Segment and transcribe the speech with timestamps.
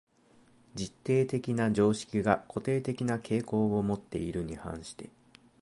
[0.73, 5.11] 実定的な常識が固定的な傾向をもっているに反して、